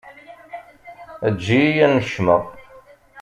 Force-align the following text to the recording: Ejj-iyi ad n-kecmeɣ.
Ejj-iyi 1.27 1.83
ad 1.85 1.89
n-kecmeɣ. 1.93 2.43